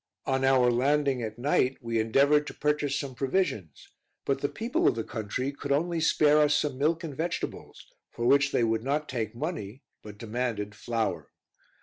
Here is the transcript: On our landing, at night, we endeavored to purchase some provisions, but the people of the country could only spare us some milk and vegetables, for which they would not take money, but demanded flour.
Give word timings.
On 0.25 0.43
our 0.43 0.71
landing, 0.71 1.21
at 1.21 1.37
night, 1.37 1.77
we 1.79 1.99
endeavored 1.99 2.47
to 2.47 2.55
purchase 2.55 2.95
some 2.95 3.13
provisions, 3.13 3.87
but 4.25 4.41
the 4.41 4.49
people 4.49 4.87
of 4.87 4.95
the 4.95 5.03
country 5.03 5.51
could 5.51 5.71
only 5.71 5.99
spare 5.99 6.39
us 6.39 6.55
some 6.55 6.79
milk 6.79 7.03
and 7.03 7.15
vegetables, 7.15 7.85
for 8.09 8.25
which 8.25 8.51
they 8.51 8.63
would 8.63 8.83
not 8.83 9.07
take 9.07 9.35
money, 9.35 9.83
but 10.01 10.17
demanded 10.17 10.73
flour. 10.73 11.29